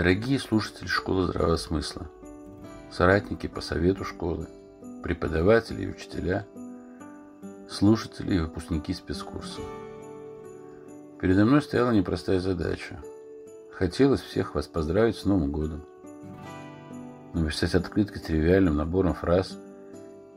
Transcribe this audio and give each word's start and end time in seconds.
дорогие 0.00 0.38
слушатели 0.38 0.86
школы 0.86 1.26
здравого 1.26 1.56
смысла, 1.56 2.10
соратники 2.90 3.46
по 3.48 3.60
совету 3.60 4.02
школы, 4.02 4.48
преподаватели 5.02 5.82
и 5.82 5.90
учителя, 5.90 6.46
слушатели 7.68 8.36
и 8.36 8.38
выпускники 8.38 8.94
спецкурса. 8.94 9.60
Передо 11.20 11.44
мной 11.44 11.60
стояла 11.60 11.90
непростая 11.90 12.40
задача. 12.40 12.98
Хотелось 13.74 14.22
всех 14.22 14.54
вас 14.54 14.66
поздравить 14.66 15.16
с 15.16 15.26
Новым 15.26 15.52
годом. 15.52 15.84
Но 17.34 17.46
писать 17.46 17.74
открытки 17.74 18.16
тривиальным 18.16 18.76
набором 18.78 19.12
фраз 19.12 19.58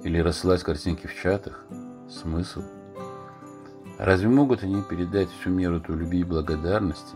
или 0.04 0.20
рассылать 0.20 0.62
картинки 0.62 1.08
в 1.08 1.16
чатах– 1.16 1.64
смысл– 2.10 2.64
Разве 3.98 4.28
могут 4.28 4.64
они 4.64 4.82
передать 4.82 5.30
всю 5.30 5.52
меру 5.52 5.80
той 5.80 5.96
любви 5.96 6.20
и 6.20 6.24
благодарности 6.26 7.16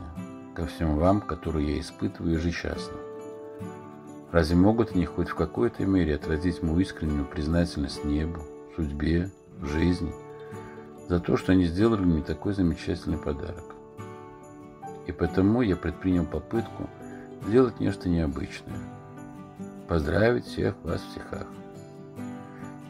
ко 0.57 0.65
всем 0.65 0.97
вам, 0.97 1.21
которые 1.21 1.75
я 1.75 1.79
испытываю 1.79 2.33
ежечасно? 2.33 2.97
Разве 4.31 4.55
могут 4.55 4.95
они 4.95 5.05
хоть 5.05 5.29
в 5.29 5.35
какой-то 5.35 5.85
мере 5.85 6.15
отразить 6.15 6.63
мою 6.63 6.79
искреннюю 6.79 7.25
признательность 7.25 8.03
небу, 8.03 8.41
судьбе, 8.75 9.29
жизни 9.61 10.11
за 11.07 11.19
то, 11.19 11.37
что 11.37 11.51
они 11.51 11.65
сделали 11.65 12.01
мне 12.01 12.23
такой 12.23 12.55
замечательный 12.55 13.19
подарок? 13.19 13.75
И 15.05 15.11
потому 15.11 15.61
я 15.61 15.75
предпринял 15.75 16.25
попытку 16.25 16.89
сделать 17.45 17.79
нечто 17.79 18.09
необычное. 18.09 18.79
Поздравить 19.87 20.45
всех 20.45 20.73
вас 20.81 21.01
в 21.03 21.11
стихах. 21.11 21.45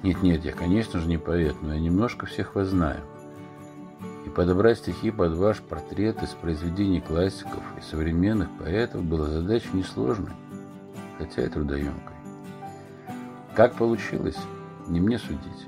Нет-нет, 0.03 0.45
я, 0.45 0.53
конечно 0.53 1.01
же, 1.01 1.07
не 1.09 1.17
поэт, 1.17 1.57
но 1.61 1.73
я 1.73 1.81
немножко 1.81 2.27
всех 2.27 2.55
вас 2.55 2.69
знаю– 2.69 3.01
подобрать 4.37 4.77
стихи 4.77 5.09
под 5.09 5.33
ваш 5.33 5.61
портрет 5.61 6.21
из 6.21 6.29
произведений 6.29 7.01
классиков 7.01 7.63
и 7.75 7.81
современных 7.81 8.47
поэтов 8.59 9.03
было 9.03 9.25
задачей 9.25 9.69
несложной, 9.73 10.31
хотя 11.17 11.43
и 11.43 11.49
трудоемкой. 11.49 12.15
Как 13.55 13.73
получилось, 13.73 14.37
не 14.87 14.99
мне 14.99 15.17
судить. 15.17 15.67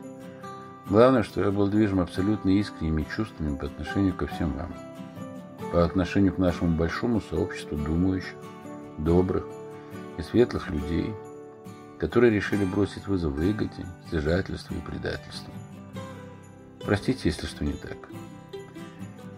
Главное, 0.88 1.24
что 1.24 1.42
я 1.42 1.50
был 1.50 1.68
движим 1.68 2.00
абсолютно 2.00 2.52
искренними 2.52 3.08
чувствами 3.16 3.58
по 3.58 3.66
отношению 3.66 4.14
ко 4.14 4.28
всем 4.28 4.54
вам. 4.54 4.72
По 5.72 5.84
отношению 5.84 6.36
к 6.36 6.38
нашему 6.38 6.78
большому 6.78 7.22
сообществу 7.22 7.76
думающих, 7.76 8.36
добрых 9.00 9.48
и 10.20 10.22
светлых 10.22 10.70
людей, 10.70 11.12
которые 11.98 12.32
решили 12.32 12.66
бросить 12.66 13.08
вызов 13.08 13.34
выгоде, 13.34 13.88
стяжательству 14.06 14.76
и 14.76 14.82
предательству. 14.82 15.52
Простите, 16.86 17.30
если 17.30 17.48
что 17.48 17.66
не 17.66 17.74
так. 17.74 17.98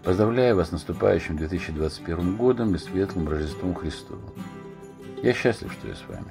Поздравляю 0.04 0.56
вас 0.56 0.70
с 0.70 0.72
наступающим 0.72 1.36
2021 1.36 2.36
годом 2.36 2.74
и 2.74 2.78
светлым 2.78 3.28
Рождеством 3.28 3.72
Христовым. 3.72 4.32
Я 5.22 5.32
счастлив, 5.32 5.72
что 5.72 5.86
я 5.86 5.94
с 5.94 6.02
вами. 6.08 6.26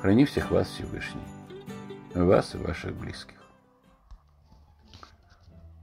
Храни 0.00 0.24
всех 0.24 0.50
вас 0.50 0.66
Всевышний, 0.66 1.22
вас 2.14 2.56
и 2.56 2.58
ваших 2.58 2.96
близких. 2.96 3.36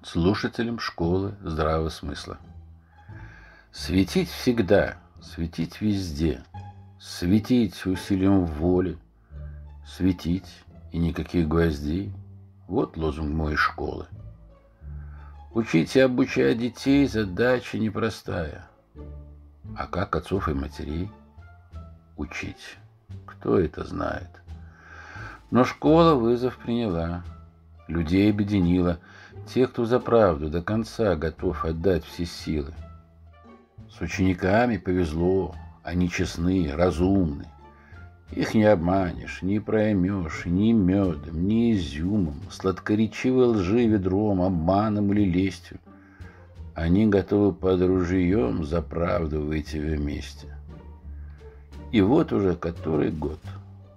Слушателям 0.03 0.79
школы 0.79 1.35
здравого 1.41 1.87
смысла. 1.87 2.39
Светить 3.71 4.29
всегда, 4.29 4.97
светить 5.21 5.79
везде, 5.79 6.43
светить 6.99 7.85
усилием 7.85 8.43
воли, 8.43 8.97
светить 9.87 10.63
и 10.91 10.97
никаких 10.97 11.47
гвоздей. 11.47 12.11
Вот 12.67 12.97
лозунг 12.97 13.33
моей 13.33 13.55
школы. 13.55 14.07
Учить 15.55 15.95
и 15.95 16.01
обучать 16.01 16.57
детей 16.57 17.07
задача 17.07 17.79
непростая. 17.79 18.67
А 19.77 19.87
как 19.87 20.13
отцов 20.17 20.49
и 20.49 20.53
матерей 20.53 21.09
учить? 22.17 22.75
Кто 23.25 23.57
это 23.57 23.85
знает? 23.85 24.27
Но 25.51 25.63
школа 25.63 26.15
вызов 26.15 26.57
приняла, 26.57 27.23
людей 27.87 28.29
объединила, 28.31 28.99
тех, 29.47 29.71
кто 29.71 29.85
за 29.85 30.01
правду 30.01 30.49
до 30.49 30.61
конца 30.61 31.15
готов 31.15 31.63
отдать 31.63 32.03
все 32.03 32.25
силы. 32.25 32.73
С 33.89 34.01
учениками 34.01 34.75
повезло, 34.75 35.55
они 35.83 36.09
честны, 36.09 36.69
разумны, 36.75 37.47
их 38.35 38.53
не 38.53 38.65
обманешь, 38.65 39.41
не 39.41 39.59
проймешь 39.59 40.45
ни 40.45 40.73
медом, 40.73 41.47
ни 41.47 41.73
изюмом, 41.73 42.41
сладкоречивой 42.51 43.45
лжи 43.45 43.87
ведром, 43.87 44.41
обманом 44.41 45.11
или 45.13 45.23
лестью. 45.23 45.79
Они 46.73 47.07
готовы 47.07 47.53
под 47.53 47.81
ружьем 47.81 48.65
за 48.65 48.81
правду 48.81 49.41
выйти 49.41 49.77
вместе. 49.77 50.53
И 51.93 52.01
вот 52.01 52.33
уже 52.33 52.55
который 52.55 53.09
год 53.09 53.39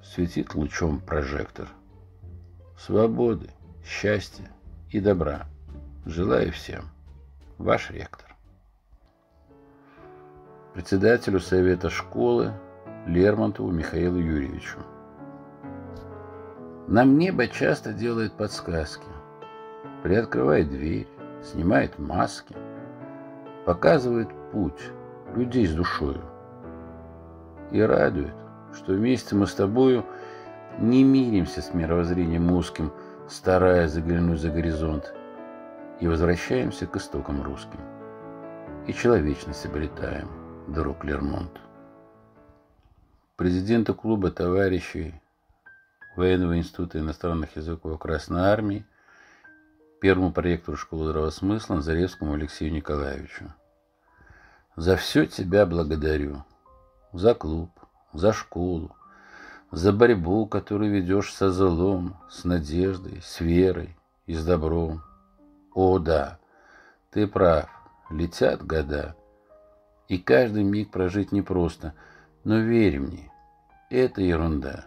светит 0.04 0.55
лучом 0.55 1.00
прожектор. 1.00 1.66
Свободы, 2.78 3.50
счастья 3.84 4.49
и 4.91 5.00
добра. 5.00 5.47
Желаю 6.06 6.53
всем. 6.53 6.84
Ваш 7.59 7.91
ректор. 7.91 8.37
Председателю 10.75 11.41
Совета 11.41 11.91
школы 11.91 12.53
Лермонтову 13.09 13.71
Михаилу 13.71 14.19
Юрьевичу. 14.19 14.81
Нам 16.89 17.17
небо 17.17 17.47
часто 17.49 17.95
делает 17.95 18.35
подсказки. 18.35 19.07
Приоткрывает 20.03 20.69
дверь, 20.69 21.09
снимает 21.43 21.99
маски, 21.99 22.55
показывает 23.65 24.29
путь 24.53 24.91
людей 25.35 25.67
с 25.67 25.73
душою. 25.73 26.21
И 27.71 27.81
радует, 27.81 28.35
что 28.75 28.93
вместе 28.93 29.35
мы 29.35 29.47
с 29.47 29.55
тобою 29.55 30.05
не 30.79 31.03
миримся 31.03 31.63
с 31.63 31.73
мировоззрением 31.73 32.53
узким, 32.53 32.93
стараясь 33.27 33.93
заглянуть 33.93 34.41
за 34.41 34.51
горизонт, 34.51 35.15
и 36.01 36.07
возвращаемся 36.07 36.87
к 36.87 36.97
истокам 36.97 37.43
русским. 37.43 37.81
И 38.87 38.93
человечность 38.93 39.65
обретаем, 39.65 40.29
друг 40.67 41.05
Лермонт 41.05 41.59
президента 43.38 43.94
клуба 43.94 44.32
товарищей 44.32 45.15
Военного 46.16 46.59
института 46.59 46.99
иностранных 46.99 47.54
языков 47.54 47.97
Красной 48.00 48.41
Армии, 48.41 48.84
первому 50.00 50.32
проектору 50.32 50.76
школы 50.76 51.04
здравого 51.04 51.31
смысла 51.31 51.76
Назаревскому 51.76 52.32
Алексею 52.32 52.72
Николаевичу. 52.72 53.53
За 54.75 54.97
все 54.97 55.25
тебя 55.25 55.66
благодарю. 55.66 56.43
За 57.12 57.32
клуб, 57.32 57.71
за 58.12 58.32
школу, 58.32 58.91
за 59.70 59.93
борьбу, 59.93 60.44
которую 60.47 60.91
ведешь 60.91 61.32
со 61.32 61.53
злом, 61.53 62.16
с 62.28 62.43
надеждой, 62.43 63.22
с 63.22 63.38
верой 63.38 63.97
и 64.26 64.34
с 64.34 64.44
добром. 64.44 65.05
О, 65.75 66.00
да, 66.00 66.41
ты 67.12 67.28
прав, 67.28 67.70
летят 68.10 68.66
года, 68.66 69.15
и 70.09 70.19
каждый 70.19 70.65
миг 70.65 70.91
прожить 70.91 71.31
непросто– 71.31 71.94
но 72.49 72.60
верь 72.60 72.99
мне, 72.99 73.28
это 73.91 74.21
ерунда. 74.21 74.87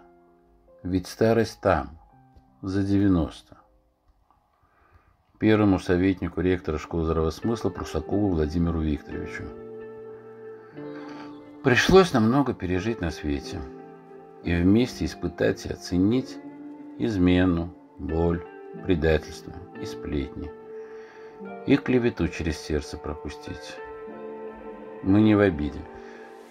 Ведь 0.83 1.07
старость 1.07 1.59
там, 1.61 1.97
за 2.61 2.83
90. 2.83 3.57
Первому 5.39 5.79
советнику 5.79 6.41
ректора 6.41 6.77
школы 6.77 7.05
здравого 7.05 7.31
Прусакову 7.69 8.29
Владимиру 8.29 8.79
Викторовичу. 8.79 9.43
Пришлось 11.63 12.13
намного 12.13 12.53
пережить 12.53 13.01
на 13.01 13.11
свете 13.11 13.59
и 14.43 14.53
вместе 14.53 15.05
испытать 15.05 15.65
и 15.65 15.69
оценить 15.69 16.37
измену, 16.99 17.73
боль, 17.97 18.45
предательство 18.83 19.53
и 19.81 19.85
сплетни, 19.85 20.51
и 21.65 21.75
клевету 21.75 22.27
через 22.27 22.59
сердце 22.59 22.97
пропустить. 22.97 23.77
Мы 25.03 25.21
не 25.21 25.33
в 25.33 25.39
обиде. 25.39 25.81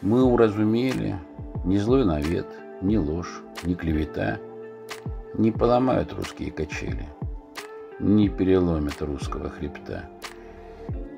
Мы 0.00 0.24
уразумели, 0.24 1.18
ни 1.64 1.76
злой 1.78 2.04
навет, 2.04 2.46
ни 2.82 2.96
ложь, 2.96 3.42
ни 3.64 3.74
клевета 3.74 4.38
не 5.34 5.50
поломают 5.52 6.12
русские 6.12 6.50
качели, 6.50 7.06
не 7.98 8.28
переломят 8.28 9.00
русского 9.00 9.50
хребта. 9.50 10.04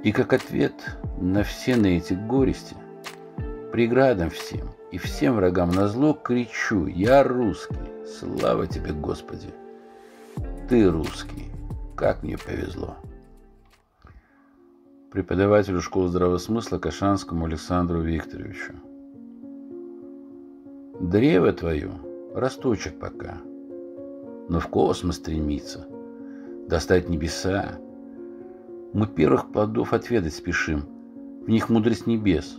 И 0.02 0.12
как 0.12 0.32
ответ 0.32 0.74
на 1.18 1.42
все 1.42 1.76
на 1.76 1.86
эти 1.86 2.14
горести, 2.14 2.76
преградам 3.72 4.30
всем 4.30 4.70
и 4.90 4.98
всем 4.98 5.36
врагам 5.36 5.70
на 5.70 5.88
зло 5.88 6.12
кричу 6.12 6.86
«Я 6.86 7.22
русский! 7.22 7.76
Слава 8.18 8.66
тебе, 8.66 8.92
Господи! 8.92 9.48
Ты 10.68 10.90
русский! 10.90 11.50
Как 11.96 12.22
мне 12.22 12.36
повезло!» 12.36 12.96
преподавателю 15.10 15.82
школы 15.82 16.08
здравого 16.08 16.38
смысла 16.38 16.78
Кашанскому 16.78 17.44
Александру 17.44 18.00
Викторовичу. 18.00 18.72
Древо 21.02 21.52
твое 21.52 21.90
расточек 22.32 22.96
пока, 22.96 23.38
но 24.48 24.60
в 24.60 24.68
космос 24.68 25.16
стремится, 25.16 25.84
достать 26.68 27.08
небеса. 27.08 27.80
Мы 28.92 29.08
первых 29.08 29.50
плодов 29.50 29.94
отведать 29.94 30.32
спешим, 30.32 30.84
в 31.44 31.50
них 31.50 31.68
мудрость 31.68 32.06
небес. 32.06 32.56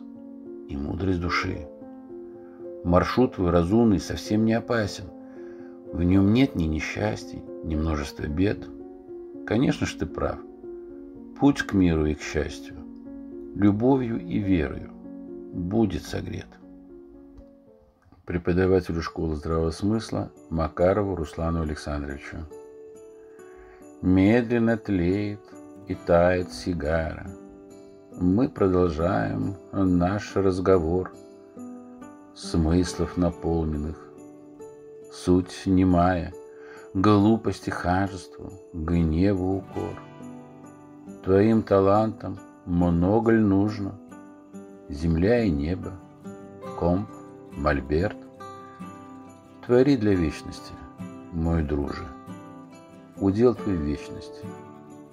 и 0.67 0.75
мудрость 0.75 1.21
души. 1.21 1.69
Маршрут 2.83 3.35
твой 3.35 3.49
разумный 3.49 4.01
совсем 4.01 4.43
не 4.43 4.51
опасен. 4.51 5.05
В 5.93 6.03
нем 6.03 6.33
нет 6.33 6.53
ни 6.55 6.65
несчастий, 6.65 7.41
ни 7.63 7.75
множества 7.75 8.27
бед. 8.27 8.67
Конечно 9.47 9.87
ж 9.87 9.93
ты 9.93 10.05
прав. 10.05 10.39
Путь 11.39 11.61
к 11.61 11.71
миру 11.71 12.05
и 12.07 12.13
к 12.13 12.21
счастью, 12.21 12.75
любовью 13.55 14.19
и 14.19 14.39
верою 14.39 14.91
будет 15.53 16.03
согрет. 16.03 16.47
Преподавателю 18.25 19.01
школы 19.01 19.35
здравого 19.35 19.71
смысла 19.71 20.31
Макарову 20.49 21.13
Руслану 21.13 21.61
Александровичу. 21.61 22.37
Медленно 24.01 24.77
тлеет 24.77 25.41
и 25.89 25.95
тает 25.95 26.53
сигара. 26.53 27.29
Мы 28.15 28.47
продолжаем 28.47 29.57
наш 29.73 30.37
разговор, 30.37 31.11
смыслов 32.33 33.17
наполненных. 33.17 33.97
Суть 35.11 35.63
немая, 35.65 36.33
глупости 36.93 37.71
хажеству, 37.71 38.53
гневу 38.71 39.57
укор. 39.57 40.01
Твоим 41.25 41.61
талантам 41.61 42.39
много 42.65 43.31
ли 43.31 43.41
нужно? 43.41 43.99
Земля 44.87 45.43
и 45.43 45.49
небо, 45.49 45.91
комп, 46.79 47.09
мольберт. 47.57 48.17
Твори 49.65 49.95
для 49.95 50.13
вечности, 50.13 50.73
мой 51.31 51.63
друже. 51.63 52.05
Удел 53.17 53.55
твой 53.55 53.75
вечность, 53.75 54.41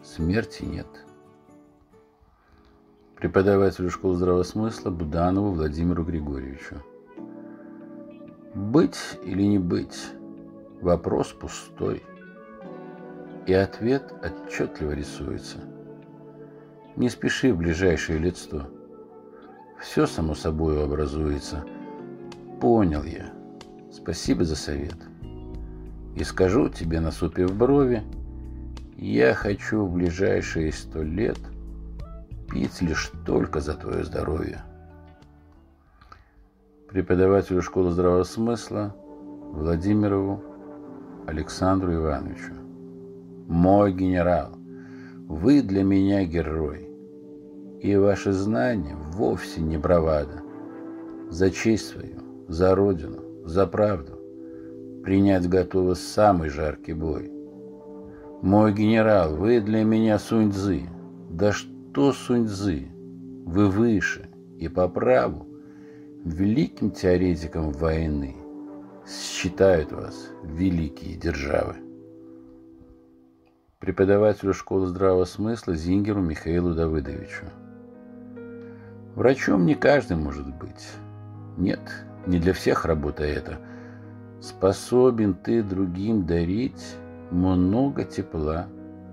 смерти 0.03 0.65
нет. 0.65 0.89
Преподавателю 3.17 3.91
школы 3.91 4.17
здравого 4.17 4.43
смысла 4.43 4.91
Буданову 4.91 5.53
Владимиру 5.53 6.05
Григорьевичу. 6.05 6.77
Быть 8.55 9.19
или 9.25 9.43
не 9.43 9.59
быть– 9.59 10.09
вопрос 10.81 11.29
пустой. 11.29 12.03
И 13.47 13.53
ответ 13.53 14.13
отчетливо 14.23 14.93
рисуется. 14.93 15.59
Не 16.97 17.09
спеши 17.09 17.53
в 17.53 17.59
ближайшее 17.59 18.19
лицо. 18.19 18.67
Все 19.81 20.07
само 20.07 20.35
собой 20.35 20.83
образуется. 20.83 21.65
Понял 22.61 23.05
я. 23.05 23.33
Спасибо 23.91 24.45
за 24.45 24.55
совет. 24.55 24.97
И 26.15 26.23
скажу 26.25 26.69
тебе, 26.69 27.01
насупив 27.01 27.57
брови, 27.57 28.03
я 28.97 29.33
хочу 29.33 29.87
в 29.87 29.95
ближайшие 29.95 30.71
сто 30.73 31.03
лет 31.03 31.39
пить 32.51 32.83
лишь 32.83 33.11
только 33.25 33.61
за 33.61 33.75
твое 33.75 34.05
здоровье. 34.05 34.63
Преподавателю 36.89 37.63
школы 37.63 37.93
здравого 37.93 38.25
смысла 38.25 38.95
Владимирову 39.53 40.43
Александру 41.27 41.95
Ивановичу. 41.95 42.53
Мой 43.49 43.93
генерал, 43.93 44.51
вы 45.29 45.63
для 45.63 45.83
меня 45.83 46.25
герой, 46.25 46.91
и 47.81 47.97
ваши 47.97 48.33
знания 48.33 48.97
вовсе 49.13 49.61
не 49.61 49.79
бравада. 49.79 50.43
За 51.31 51.51
честь 51.51 51.89
свою, 51.89 52.20
за 52.51 52.75
родину, 52.75 53.47
за 53.47 53.67
правду 53.67 54.19
принять 55.05 55.49
готовы 55.49 55.95
самый 55.95 56.51
жаркий 56.51 56.93
бой. 56.93 57.31
Мой 58.43 58.73
генерал, 58.73 59.37
вы 59.37 59.61
для 59.61 59.85
меня 59.85 60.19
Сунь-Дзы. 60.19 60.83
Да 61.31 61.53
что 61.53 62.13
Сунь-Дзы? 62.13 62.89
Вы 63.47 63.69
выше 63.69 64.29
и 64.59 64.69
по 64.69 64.89
праву 64.89 65.47
великим 66.25 66.91
теоретиком 66.91 67.71
войны 67.71 68.37
считают 69.07 69.93
вас 69.93 70.31
великие 70.43 71.17
державы. 71.17 71.77
Преподавателю 73.79 74.53
школы 74.55 74.89
здравого 74.89 75.25
смысла 75.25 75.75
Зингеру 75.75 76.21
Михаилу 76.21 76.75
Давыдовичу. 76.75 77.47
Врачом 79.15 79.67
не 79.67 79.75
каждый 79.75 80.17
может 80.17 80.47
быть. 80.59 80.89
Нет, 81.57 81.81
не 82.27 82.39
для 82.39 82.53
всех 82.53 82.85
работа 82.85 83.25
это– 83.25 83.59
способен 84.41 85.35
ты 85.35 85.63
другим 85.63 86.27
дарить 86.27 86.97
много 87.31 88.05
тепла 88.05 88.67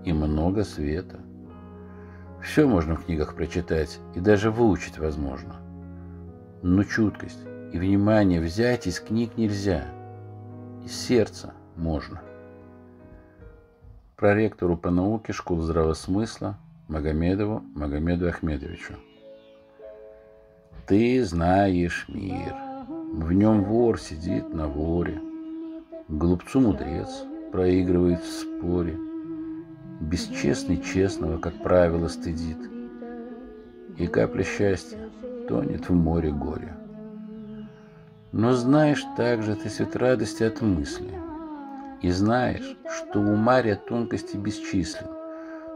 и 0.06 0.13
много 0.13 0.63
света. 0.63 1.19
Все 2.42 2.68
можно 2.68 2.95
в 2.95 3.06
книгах 3.06 3.36
прочитать 3.36 4.00
и 4.15 4.19
даже 4.19 4.51
выучить 4.51 4.98
возможно. 4.98 5.56
Но 6.62 6.83
чуткость 6.83 7.39
и 7.74 7.77
внимание 7.77 8.39
взять 8.39 8.88
из 8.88 9.00
книг 9.00 9.38
нельзя. 9.38 9.86
Из 10.86 10.94
сердца 10.94 11.53
можно. 11.75 12.21
Проректору 14.15 14.77
по 14.77 14.89
науке 14.89 15.33
школы 15.33 15.63
здравого 15.63 15.94
смысла 15.94 16.57
Магомедову 16.88 17.60
Магомеду 17.75 18.30
Ахмедовичу. 18.30 18.94
Ты 20.88 21.24
знаешь 21.25 22.06
мир– 22.07 22.56
в 23.13 23.31
нем 23.31 23.63
вор 23.63 24.00
сидит 24.00 24.54
на 24.54 24.68
воре, 24.68 25.21
Глупцу 26.09 26.59
мудрец 26.59 27.24
проигрывает 27.51 28.21
в 28.21 28.30
споре, 28.30 28.98
Бесчестный 30.01 30.81
честного, 30.81 31.38
как 31.38 31.63
правило, 31.63 32.09
стыдит, 32.09 32.57
И 33.98 34.07
капля 34.07 34.44
счастья 34.44 35.09
тонет 35.48 35.89
в 35.89 35.94
море 35.94 36.31
горя. 36.31 36.77
Но 38.33 38.54
знаешь 38.54 39.04
также 39.15 39.56
ты 39.56 39.69
свет 39.69 39.95
радости 39.95 40.44
от 40.44 40.62
мысли, 40.62 41.10
И 42.01 42.12
знаешь, 42.12 42.77
что 42.92 43.19
у 43.19 43.36
Мария 43.36 43.77
тонкости 43.77 44.36
бесчислен, 44.36 45.07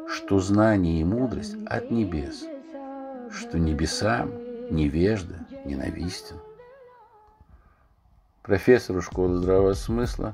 Что 0.08 0.40
знание 0.40 1.00
и 1.00 1.06
мудрость 1.06 1.56
от 1.66 1.92
небес, 1.92 2.46
Что 3.32 3.58
небесам 3.58 4.32
невежда 4.70 5.46
ненавистен 5.66 6.36
профессору 8.44 9.02
школы 9.02 9.38
здравого 9.38 9.74
смысла 9.74 10.34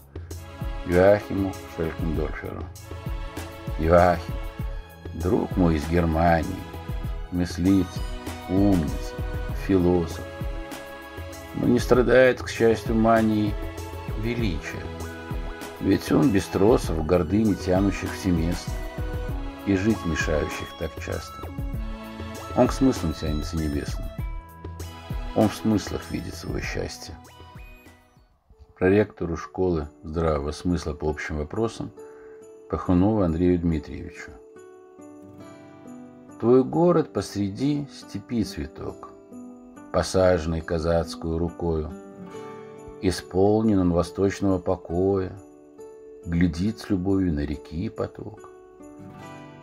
Юахиму 0.86 1.54
Шелькендорферу. 1.76 2.64
Юахим, 3.80 4.34
друг 5.16 5.56
мой 5.58 5.76
из 5.76 5.88
Германии, 5.90 6.48
мыслитель, 7.32 7.86
умница, 8.50 9.14
философ, 9.68 10.24
но 11.56 11.68
не 11.68 11.80
страдает, 11.80 12.42
к 12.42 12.50
счастью, 12.50 12.96
манией 12.96 13.54
величия. 14.22 14.84
Ведь 15.82 16.12
он 16.12 16.32
без 16.32 16.46
тросов, 16.46 17.06
гордыни 17.06 17.54
тянущих 17.54 18.12
все 18.14 18.30
и 19.66 19.76
жить 19.76 20.06
мешающих 20.06 20.68
так 20.80 20.92
часто. 21.04 21.50
Он 22.56 22.68
к 22.68 22.72
смыслам 22.72 23.14
тянется 23.14 23.58
небесным. 23.58 24.08
Он 25.36 25.50
в 25.50 25.56
смыслах 25.56 26.02
видит 26.10 26.34
свое 26.34 26.64
счастье 26.64 27.14
проректору 28.78 29.38
школы 29.38 29.88
здравого 30.04 30.52
смысла 30.52 30.94
по 30.94 31.10
общим 31.10 31.38
вопросам 31.38 31.92
Пахунову 32.70 33.22
Андрею 33.22 33.58
Дмитриевичу. 33.58 34.32
Твой 36.40 36.64
город 36.64 37.12
посреди 37.12 37.88
степи 37.92 38.44
цветок, 38.44 39.10
посаженный 39.92 40.62
казацкую 40.62 41.40
рукою, 41.40 41.90
исполнен 43.02 43.80
он 43.80 43.92
восточного 43.92 44.60
покоя, 44.60 45.36
глядит 46.26 46.80
с 46.80 46.90
любовью 46.92 47.34
на 47.34 47.46
реки 47.46 47.90
поток. 47.90 48.48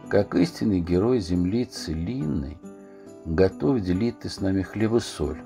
Как 0.09 0.35
истинный 0.35 0.81
герой 0.81 1.21
земли 1.21 1.67
целинной, 1.67 2.59
готов 3.25 3.79
делить 3.81 4.19
ты 4.19 4.29
с 4.29 4.41
нами 4.41 4.63
хлеб 4.63 4.95
и 4.95 5.01
соль. 5.01 5.41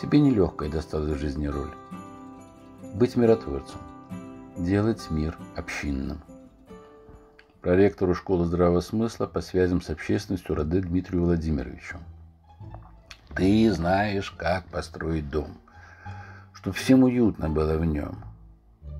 Тебе 0.00 0.20
нелегкая 0.20 0.68
досталась 0.68 1.12
в 1.12 1.20
жизни 1.20 1.46
роль 1.46 1.70
быть 2.94 3.16
миротворцем, 3.16 3.80
делать 4.56 5.10
мир 5.10 5.38
общинным. 5.56 6.20
Проректору 7.62 8.14
школы 8.14 8.44
здравого 8.44 8.80
смысла 8.80 9.26
по 9.26 9.40
связям 9.40 9.80
с 9.80 9.88
общественностью 9.88 10.54
Раде 10.54 10.80
Дмитрию 10.80 11.24
Владимировичу. 11.24 11.98
Ты 13.34 13.72
знаешь, 13.72 14.30
как 14.32 14.66
построить 14.66 15.30
дом, 15.30 15.56
чтобы 16.52 16.76
всем 16.76 17.04
уютно 17.04 17.48
было 17.48 17.78
в 17.78 17.84
нем, 17.84 18.18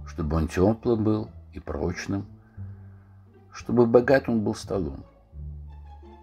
чтобы 0.06 0.36
он 0.36 0.48
теплым 0.48 1.04
был 1.04 1.28
и 1.52 1.60
прочным, 1.60 2.24
чтобы 3.52 3.84
богат 3.84 4.28
он 4.28 4.40
был 4.40 4.54
столом. 4.54 5.04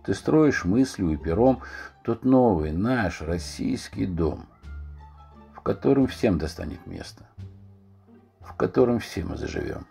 Ты 0.06 0.16
строишь 0.16 0.66
мыслью 0.66 1.12
и 1.12 1.18
пером 1.18 1.62
тот 2.04 2.26
новый 2.26 2.72
наш 2.72 3.22
российский 3.22 4.08
дом, 4.08 4.48
в 5.54 5.62
котором 5.62 6.08
всем 6.08 6.40
достанет 6.40 6.88
место– 6.88 7.26
в 8.50 8.56
котором 8.56 9.00
все 9.00 9.24
мы 9.24 9.38
заживем. 9.38 9.86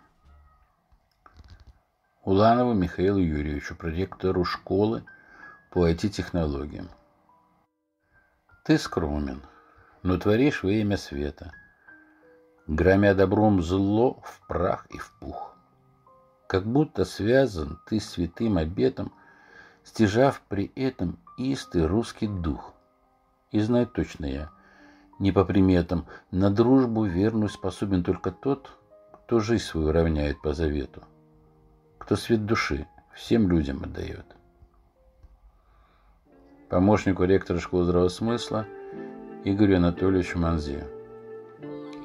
Уланову 2.23 2.73
Михаилу 2.73 3.19
Юрьевичу, 3.19 3.75
проректору 3.75 4.43
школы 4.43 5.03
по 5.71 5.89
IT-технологиям. 5.89 6.89
Ты 8.65 8.77
скромен, 8.77 9.41
но 10.03 10.17
творишь 10.17 10.63
во 10.63 10.71
имя 10.71 10.97
света, 10.97 11.53
Громя 12.67 13.15
добром 13.15 13.63
зло 13.63 14.21
в 14.23 14.45
прах 14.47 14.85
и 14.91 14.97
в 14.99 15.11
пух. 15.19 15.55
Как 16.47 16.65
будто 16.65 17.05
связан 17.05 17.79
ты 17.87 17.99
святым 17.99 18.57
обетом, 18.57 19.11
Стяжав 19.83 20.41
при 20.49 20.71
этом 20.75 21.17
истый 21.37 21.87
русский 21.87 22.27
дух. 22.27 22.73
И 23.51 23.59
знай 23.59 23.87
точно 23.87 24.25
я, 24.25 24.51
не 25.19 25.31
по 25.31 25.45
приметам, 25.45 26.05
На 26.31 26.49
дружбу 26.49 27.03
верную 27.03 27.49
способен 27.49 28.03
только 28.03 28.31
тот, 28.31 28.71
Кто 29.11 29.39
жизнь 29.39 29.63
свою 29.63 29.91
равняет 29.91 30.41
по 30.41 30.53
завету, 30.53 31.03
Кто 31.97 32.15
свет 32.15 32.45
души 32.45 32.87
всем 33.13 33.49
людям 33.49 33.83
отдает 33.83 34.25
помощнику 36.69 37.23
ректора 37.23 37.59
школы 37.59 37.85
здравого 37.85 38.09
смысла 38.09 38.65
Игорю 39.43 39.77
Анатольевичу 39.77 40.37
Манзе. 40.37 40.87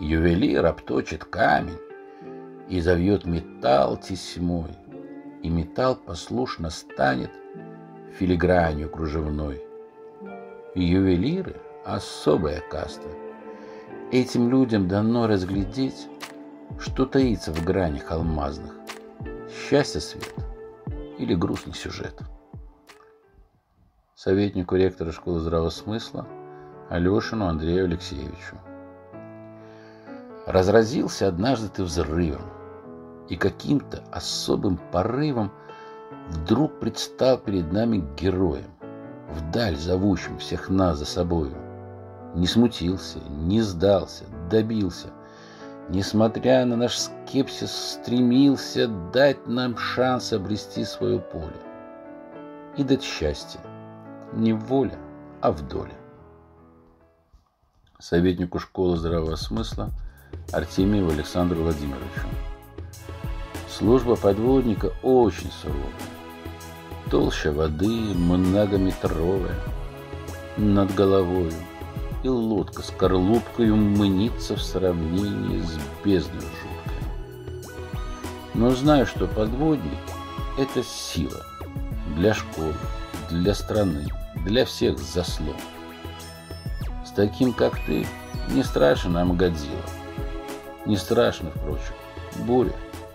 Ювелир 0.01 0.65
обточит 0.65 1.25
камень 1.25 1.79
и 2.69 2.81
завьет 2.81 3.27
металл 3.27 3.99
тесьмой, 3.99 4.71
и 5.43 5.51
металл 5.51 5.97
послушно 5.97 6.71
станет 6.71 7.31
филигранью 8.19 8.89
кружевной. 8.89 9.63
Ювелиры— 10.75 11.57
особая 11.85 12.61
каста. 12.71 13.09
Этим 14.11 14.49
людям 14.49 14.89
дано 14.89 15.27
разглядеть, 15.27 16.09
что 16.79 17.07
таится 17.07 17.53
в 17.53 17.65
гранях 17.65 18.11
алмазных. 18.11 18.73
Счастье 19.51 20.01
свет 20.01 20.35
или 21.19 21.35
грустный 21.35 21.75
сюжет 21.75 22.21
советнику 24.25 24.77
ректора 24.77 25.13
школы 25.13 25.39
здравого 25.39 25.69
смысла 25.69 26.27
Алешину 26.89 27.45
Андрею 27.45 27.85
Алексеевичу. 27.85 28.57
Разразился 30.47 31.29
однажды 31.29 31.69
ты 31.69 31.83
взрывом, 31.83 32.41
и 33.29 33.37
каким-то 33.37 34.03
особым 34.11 34.79
порывом 34.93 35.53
вдруг 36.29 36.81
предстал 36.81 37.37
перед 37.37 37.71
нами 37.71 38.03
героем, 38.17 38.71
вдаль 39.31 39.77
зовущим 39.77 40.39
всех 40.39 40.71
нас 40.71 40.99
за 40.99 41.05
собою. 41.05 41.55
Не 42.35 42.47
смутился, 42.47 43.19
не 43.29 43.63
сдался, 43.63 44.25
добился, 44.51 45.09
несмотря 45.89 46.65
на 46.65 46.77
наш 46.77 46.99
скепсис, 46.99 47.71
стремился 47.71 48.89
дать 49.13 49.47
нам 49.47 49.77
шанс 49.79 50.33
обрести 50.33 50.85
свое 50.85 51.21
поле 51.21 51.57
и 52.77 52.83
дать 52.83 53.03
счастье– 53.03 53.61
не 54.37 54.53
в 54.53 54.65
воле, 54.67 54.99
а 55.41 55.53
в 55.53 55.67
доле. 55.67 55.93
Советнику 57.99 58.59
школы 58.59 58.97
здравого 58.97 59.37
смысла 59.37 59.91
Артемьеву 60.53 61.11
Александру 61.11 61.63
Владимировичу. 61.63 62.29
Служба 63.71 64.17
подводника 64.17 64.93
очень 65.03 65.51
суровая. 65.51 65.83
Толща 67.11 67.53
воды 67.53 68.15
многометровая 68.15 69.55
над 70.57 70.95
головой, 70.95 71.53
и 72.25 72.29
лодка 72.29 72.83
с 72.83 72.91
корлупкою 72.91 73.77
мнится 73.77 74.57
в 74.57 74.63
сравнении 74.63 75.61
с 75.61 75.79
бездной 76.03 76.41
жуткой. 76.41 77.71
Но 78.55 78.71
знаю, 78.71 79.05
что 79.05 79.27
подводник– 79.27 79.99
это 80.59 80.83
сила 80.83 81.45
для 82.17 82.33
школы, 82.33 82.73
для 83.29 83.53
страны, 83.55 84.07
для 84.47 84.65
всех 84.65 84.99
заслон. 84.99 85.57
С 87.05 87.11
таким, 87.11 87.53
как 87.53 87.75
ты, 87.85 88.07
не 88.51 88.63
страшен 88.63 89.13
нам 89.13 89.37
Годзилла. 89.37 89.83
Не 90.87 90.97
страшно, 90.97 91.51
впрочем, 91.51 91.95
буря 92.47 92.73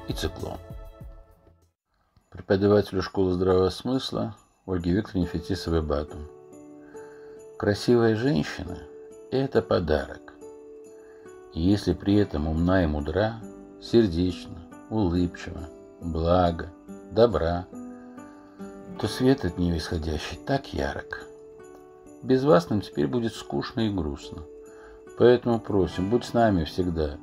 и 0.08 0.14
циклон. 0.14 0.60
Преподавателю 2.30 3.02
школы 3.02 3.34
здравого 3.34 3.70
смысла 3.72 4.36
Ольге 4.68 4.92
Викторовне 4.92 5.26
Фетисовой 5.26 5.82
Бату. 5.82 6.18
Красивая 7.58 8.16
женщина– 8.16 8.78
это 9.32 9.62
подарок. 9.62 10.34
И 11.54 11.62
если 11.62 11.94
при 11.94 12.16
этом 12.16 12.48
умна 12.48 12.84
и 12.84 12.88
мудра, 12.88 13.42
сердечна, 13.82 14.60
улыбчива, 14.90 15.70
блага, 16.02 16.72
добра– 17.12 17.68
то 19.00 19.08
свет 19.08 19.46
от 19.46 19.58
нее 19.58 19.78
исходящий 19.78 20.38
так 20.46 20.74
ярок. 20.74 21.26
Без 22.22 22.44
вас 22.44 22.70
нам 22.70 22.82
теперь 22.82 23.08
будет 23.08 23.34
скучно 23.34 23.88
и 23.88 23.90
грустно. 23.90 24.44
Поэтому 25.18 25.60
просим, 25.60 26.10
будь 26.10 26.26
с 26.26 26.34
нами 26.34 26.66
всегда. 26.66 27.18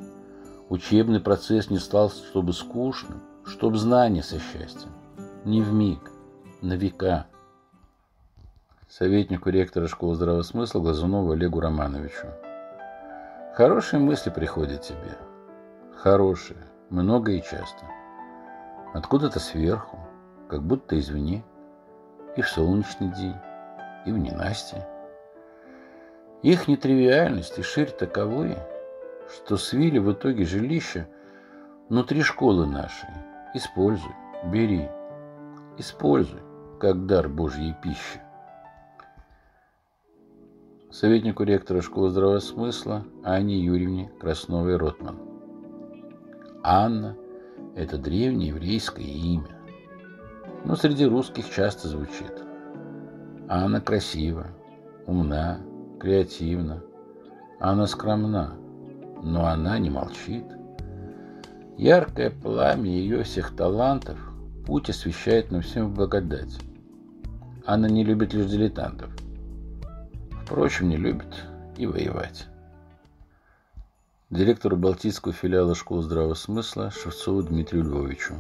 Учебный 0.70 1.20
процесс 1.20 1.68
не 1.68 1.78
стал, 1.78 2.10
чтобы 2.10 2.54
скучным, 2.54 3.20
чтобы 3.44 3.76
знание 3.76 4.22
со 4.22 4.38
счастьем. 4.38 4.90
Не 5.44 5.60
в 5.60 5.72
миг, 5.72 6.10
на 6.62 6.74
века. 6.74 7.26
Советнику 8.88 9.50
ректора 9.50 9.88
школы 9.88 10.14
здравого 10.14 10.42
смысла 10.42 10.78
Глазунову 10.78 11.32
Олегу 11.32 11.58
Романовичу. 11.58 12.28
Хорошие 13.54 13.98
мысли 13.98 14.30
приходят 14.30 14.82
тебе. 14.82 15.18
Хорошие, 15.96 16.60
много 16.88 17.32
и 17.32 17.42
часто. 17.42 17.84
Откуда-то 18.94 19.40
сверху, 19.40 19.98
как 20.48 20.62
будто 20.62 20.96
извне 21.00 21.42
и 22.36 22.42
в 22.42 22.48
солнечный 22.48 23.08
день, 23.08 23.34
и 24.06 24.12
в 24.12 24.18
ненастье. 24.18 24.86
Их 26.44 26.68
нетривиальность 26.68 27.58
и 27.58 27.62
ширь 27.62 27.90
таковы, 27.90 28.56
что 29.28 29.56
свили 29.56 29.98
в 29.98 30.12
итоге 30.12 30.44
жилища 30.44 31.08
внутри 31.88 32.22
школы 32.22 32.66
нашей. 32.66 33.10
Используй, 33.52 34.14
бери, 34.44 34.88
используй, 35.76 36.40
как 36.78 37.06
дар 37.06 37.28
Божьей 37.28 37.74
пищи. 37.82 38.20
Советнику 40.90 41.42
ректора 41.42 41.82
школы 41.82 42.10
здравого 42.10 42.38
смысла 42.38 43.04
Анне 43.22 43.58
Юрьевне 43.58 44.10
Красновой-Ротман. 44.20 45.16
Анна– 46.62 47.16
это 47.76 47.98
древнее 47.98 48.48
еврейское 48.48 49.04
имя 49.04 49.56
но 50.66 50.74
среди 50.74 51.06
русских 51.06 51.48
часто 51.48 51.86
звучит. 51.86 52.32
Анна 53.48 53.80
красива, 53.80 54.48
умна, 55.06 55.60
креативна. 56.00 56.82
Анна 57.60 57.86
скромна, 57.86 58.54
но 59.22 59.46
она 59.46 59.78
не 59.78 59.90
молчит. 59.90 60.44
Яркое 61.78 62.30
пламя 62.30 62.90
ее 62.90 63.22
всех 63.22 63.54
талантов 63.54 64.18
путь 64.66 64.90
освещает 64.90 65.52
нам 65.52 65.62
всем 65.62 65.88
в 65.88 65.94
благодать. 65.94 66.58
Анна 67.64 67.86
не 67.86 68.02
любит 68.02 68.34
лишь 68.34 68.46
дилетантов. 68.46 69.10
Впрочем, 70.46 70.88
не 70.88 70.96
любит 70.96 71.42
и 71.76 71.86
воевать. 71.86 72.46
Директору 74.30 74.76
Балтийского 74.76 75.34
филиала 75.34 75.74
школы 75.74 76.04
здравого 76.04 76.34
смысла 76.34 76.92
Шевцову 76.92 77.42
Дмитрию 77.42 77.82
Львовичу. 77.82 78.34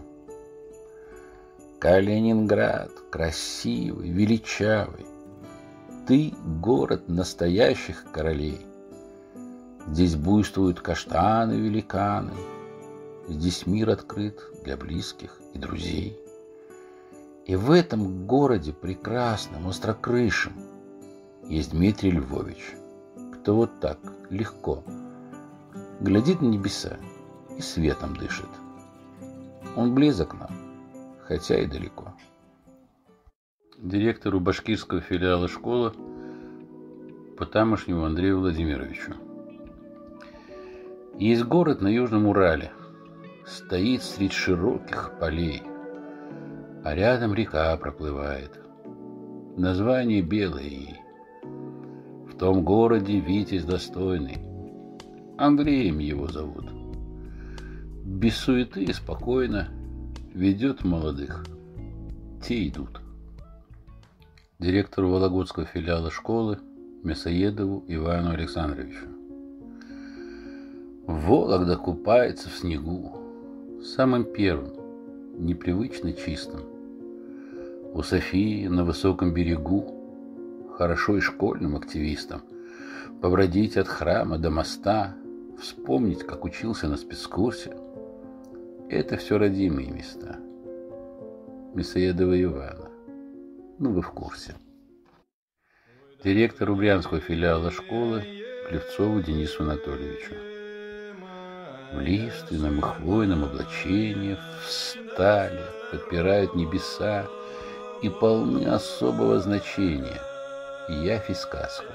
Калининград, 1.80 2.92
красивый, 3.10 4.10
величавый. 4.10 5.04
Ты 6.06 6.32
город 6.44 7.08
настоящих 7.08 8.04
королей. 8.12 8.64
Здесь 9.88 10.14
буйствуют 10.14 10.78
каштаны-великаны. 10.78 12.34
Здесь 13.26 13.66
мир 13.66 13.90
открыт 13.90 14.40
для 14.62 14.76
близких 14.76 15.40
и 15.54 15.58
друзей. 15.58 16.16
И 17.46 17.56
в 17.56 17.72
этом 17.72 18.28
городе 18.28 18.72
прекрасном, 18.72 19.66
острокрышем 19.66 20.52
есть 21.48 21.70
Дмитрий 21.70 22.10
Львович, 22.10 22.74
кто 23.34 23.54
вот 23.54 23.80
так, 23.80 23.98
легко, 24.30 24.82
глядит 26.00 26.42
на 26.42 26.46
небеса 26.46 26.96
и 27.56 27.60
светом 27.60 28.16
дышит. 28.16 28.48
Он 29.76 29.94
близок 29.94 30.34
нам, 30.34 30.50
хотя 31.22 31.60
и 31.60 31.66
далеко. 31.66 32.14
Директору 33.78 34.40
башкирского 34.40 35.00
филиала 35.00 35.48
школы 35.48 35.92
по 37.38 37.46
тамошнему 37.46 38.04
Андрею 38.04 38.40
Владимировичу. 38.40 39.14
Есть 41.18 41.44
город 41.44 41.80
на 41.80 41.88
Южном 41.88 42.26
Урале. 42.26 42.72
Стоит 43.46 44.02
среди 44.02 44.32
широких 44.32 45.12
полей, 45.20 45.62
а 46.82 46.94
рядом 46.94 47.34
река 47.34 47.76
проплывает. 47.76 48.58
Название 49.56 50.20
белое 50.20 50.64
В 52.36 52.38
том 52.38 52.64
городе 52.64 53.18
Витязь 53.18 53.64
достойный. 53.64 54.36
Андреем 55.38 56.00
его 56.00 56.28
зовут. 56.28 56.66
Без 58.04 58.36
суеты 58.36 58.84
и 58.84 58.92
спокойно 58.92 59.68
ведет 60.34 60.84
молодых. 60.84 61.46
Те 62.46 62.68
идут. 62.68 63.00
Директору 64.58 65.12
Вологодского 65.12 65.64
филиала 65.64 66.10
школы 66.10 66.58
Мясоедову 67.02 67.82
Ивану 67.88 68.32
Александровичу. 68.32 69.06
Вологда 71.06 71.78
купается 71.78 72.50
в 72.50 72.52
снегу, 72.52 73.16
самым 73.82 74.24
первым, 74.24 74.74
непривычно 75.38 76.12
чистым. 76.12 76.60
У 77.94 78.02
Софии 78.02 78.66
на 78.66 78.84
высоком 78.84 79.32
берегу, 79.32 79.95
хорошо 80.76 81.16
и 81.16 81.20
школьным 81.20 81.76
активистам, 81.76 82.42
побродить 83.22 83.76
от 83.76 83.88
храма 83.88 84.38
до 84.38 84.50
моста, 84.50 85.14
вспомнить, 85.60 86.24
как 86.26 86.44
учился 86.44 86.88
на 86.88 86.96
спецкурсе. 86.96 87.76
Это 88.88 89.16
все 89.16 89.38
родимые 89.38 89.90
места. 89.90 90.38
Мясоедова 91.74 92.40
Ивана. 92.40 92.90
Ну, 93.78 93.90
вы 93.92 94.02
в 94.02 94.10
курсе. 94.10 94.54
Директору 96.22 96.76
Брянского 96.76 97.20
филиала 97.20 97.70
школы 97.70 98.22
Клевцову 98.68 99.20
Денису 99.20 99.62
Анатольевичу 99.62 100.34
в 101.92 102.00
лиственном 102.00 102.78
и 102.78 102.82
хвойном 102.82 103.44
облачении 103.44 104.36
встали, 104.66 105.60
подпирают 105.90 106.54
небеса 106.54 107.26
и 108.02 108.08
полны 108.08 108.66
особого 108.66 109.38
значения. 109.40 110.20
Явь 110.88 111.30
и 111.30 111.34
сказку, 111.34 111.92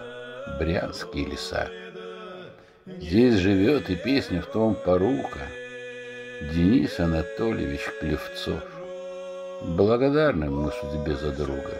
брянские 0.60 1.26
леса. 1.28 1.70
Здесь 2.86 3.36
живет 3.36 3.90
и 3.90 3.96
песня 3.96 4.42
в 4.42 4.48
том 4.48 4.76
порука 4.76 5.40
Денис 6.54 7.00
Анатольевич 7.00 7.88
Клевцов. 8.00 8.64
Благодарны 9.62 10.50
мы 10.50 10.72
судьбе 10.72 11.16
за 11.16 11.32
друга, 11.32 11.78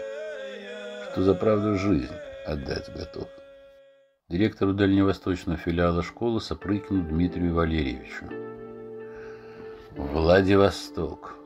что 1.10 1.22
за 1.22 1.34
правду 1.34 1.76
жизнь 1.76 2.14
отдать 2.46 2.90
готов 2.96 3.28
директору 4.32 4.72
дальневосточного 4.72 5.58
филиала 5.58 6.02
школы 6.02 6.40
Сапрыкину 6.40 7.02
Дмитрию 7.02 7.54
Валерьевичу. 7.54 8.24
Владивосток. 9.94 11.36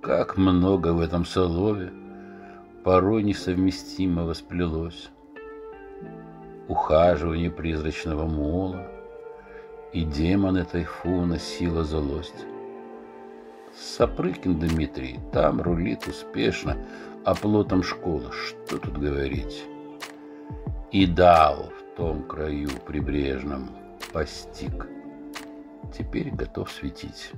Как 0.00 0.38
много 0.38 0.94
в 0.94 1.00
этом 1.00 1.26
слове 1.26 1.92
порой 2.84 3.22
несовместимо 3.22 4.32
сплелось. 4.34 5.10
Ухаживание 6.68 7.50
призрачного 7.50 8.26
мола 8.26 8.86
и 9.92 10.04
демона 10.04 10.64
тайфуна 10.64 11.38
сила 11.38 11.84
злость. 11.84 12.46
Сапрыкин 13.74 14.58
Дмитрий 14.58 15.18
там 15.32 15.60
рулит 15.60 16.06
успешно 16.06 16.76
оплотом 17.24 17.82
школы. 17.82 18.30
Что 18.32 18.78
тут 18.78 18.98
говорить? 18.98 19.64
И 20.92 21.06
дал 21.06 21.72
том 21.96 22.22
краю 22.24 22.70
прибрежном 22.86 23.70
постиг. 24.12 24.88
Теперь 25.96 26.30
готов 26.30 26.70
светить. 26.70 27.32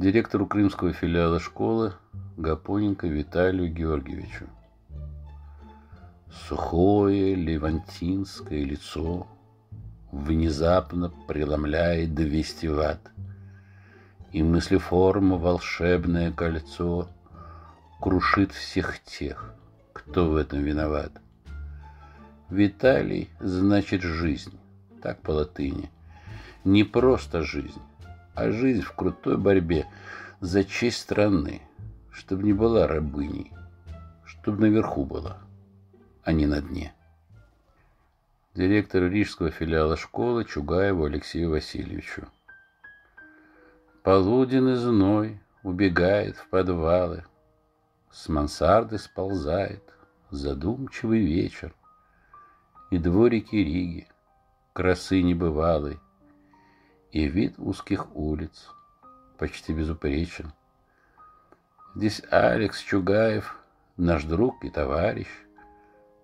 Директору 0.00 0.46
крымского 0.46 0.94
филиала 0.94 1.38
школы 1.38 1.92
Гапоненко 2.38 3.06
Виталию 3.06 3.70
Георгиевичу. 3.70 4.46
Сухое 6.48 7.34
левантинское 7.34 8.64
лицо 8.64 9.26
внезапно 10.10 11.12
преломляет 11.28 12.14
200 12.14 12.66
ватт, 12.68 13.10
и 14.32 14.42
мыслеформа 14.42 15.36
волшебное 15.36 16.32
кольцо 16.32 17.06
крушит 18.00 18.52
всех 18.52 19.00
тех, 19.00 19.52
кто 19.92 20.30
в 20.30 20.36
этом 20.36 20.62
виноват. 20.62 21.12
Виталий 22.48 23.28
значит 23.38 24.00
жизнь, 24.00 24.58
так 25.02 25.20
по 25.20 25.32
латыни. 25.32 25.90
Не 26.64 26.84
просто 26.84 27.42
жизнь, 27.42 27.82
а 28.34 28.50
жизнь 28.50 28.82
в 28.82 28.92
крутой 28.92 29.36
борьбе 29.36 29.86
за 30.40 30.64
честь 30.64 30.98
страны, 30.98 31.62
чтобы 32.10 32.44
не 32.44 32.52
была 32.52 32.86
рабыней, 32.86 33.52
чтобы 34.24 34.60
наверху 34.60 35.04
была, 35.04 35.38
а 36.22 36.32
не 36.32 36.46
на 36.46 36.60
дне. 36.60 36.94
Директор 38.54 39.04
рижского 39.04 39.50
филиала 39.50 39.96
школы 39.96 40.44
Чугаеву 40.44 41.04
Алексею 41.04 41.50
Васильевичу. 41.50 42.26
Полуденный 44.02 44.76
зной 44.76 45.40
убегает 45.62 46.36
в 46.36 46.48
подвалы, 46.48 47.24
С 48.10 48.28
мансарды 48.28 48.98
сползает 48.98 49.84
задумчивый 50.30 51.20
вечер 51.20 51.72
и 52.90 52.98
дворики 52.98 53.54
Риги, 53.54 54.08
красы 54.72 55.22
небывалой, 55.22 56.00
и 57.12 57.26
вид 57.26 57.54
узких 57.58 58.14
улиц 58.14 58.70
почти 59.38 59.72
безупречен. 59.72 60.52
Здесь 61.94 62.22
Алекс 62.30 62.80
Чугаев, 62.80 63.56
наш 63.96 64.24
друг 64.24 64.64
и 64.64 64.70
товарищ, 64.70 65.28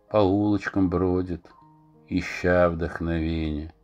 по 0.09 0.19
улочкам 0.19 0.89
бродит, 0.89 1.47
ища 2.09 2.69
вдохновения, 2.69 3.75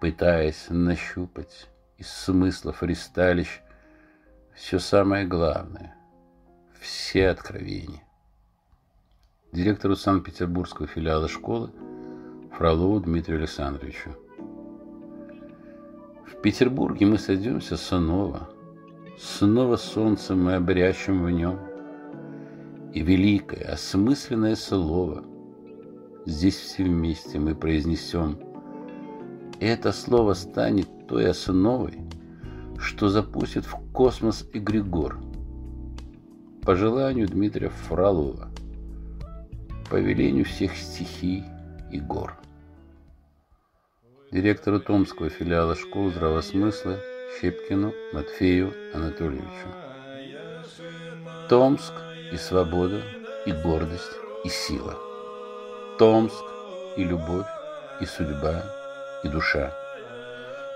пытаясь 0.00 0.66
нащупать 0.70 1.68
из 1.98 2.08
смыслов 2.08 2.82
ристалищ 2.82 3.60
все 4.54 4.78
самое 4.78 5.26
главное, 5.26 5.94
все 6.80 7.28
откровения 7.28 8.02
директору 9.52 9.96
Санкт-Петербургского 9.96 10.86
филиала 10.86 11.28
школы 11.28 11.70
Фролову 12.56 13.00
Дмитрию 13.00 13.38
Александровичу. 13.38 14.16
В 16.30 16.40
Петербурге 16.42 17.06
мы 17.06 17.18
сойдемся 17.18 17.76
снова, 17.76 18.48
снова 19.18 19.76
солнцем 19.76 20.44
мы 20.44 20.54
обрящем 20.54 21.24
в 21.24 21.30
нем, 21.30 21.58
и 22.92 23.00
великое, 23.00 23.72
осмысленное 23.72 24.54
слово 24.54 25.24
здесь 26.26 26.56
все 26.56 26.84
вместе 26.84 27.38
мы 27.38 27.54
произнесем. 27.54 28.38
И 29.60 29.66
это 29.66 29.92
слово 29.92 30.34
станет 30.34 30.88
той 31.08 31.30
основой, 31.30 31.98
что 32.78 33.08
запустит 33.08 33.64
в 33.64 33.76
космос 33.92 34.48
Эгрегор. 34.52 35.18
По 36.62 36.76
желанию 36.76 37.26
Дмитрия 37.26 37.70
Фролова– 37.70 38.48
по 39.90 39.96
велению 39.96 40.44
всех 40.44 40.76
стихий 40.76 41.44
и 41.90 41.98
гор. 41.98 42.36
Директору 44.30 44.80
Томского 44.80 45.30
филиала 45.30 45.74
школы 45.74 46.10
здравого 46.10 46.40
смысла 46.42 46.98
Щепкину 47.40 47.94
Матфею 48.12 48.72
Анатольевичу. 48.92 49.68
Томск 51.48 51.92
и 52.32 52.36
свобода, 52.36 53.02
и 53.46 53.52
гордость, 53.52 54.12
и 54.44 54.48
сила. 54.48 54.96
Томск 55.98 56.44
и 56.96 57.04
любовь, 57.04 57.46
и 58.00 58.06
судьба, 58.06 58.64
и 59.24 59.28
душа. 59.28 59.72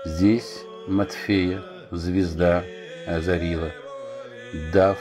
Здесь 0.05 0.63
Матфея 0.87 1.61
звезда 1.91 2.63
озарила, 3.07 3.71
дав 4.73 4.97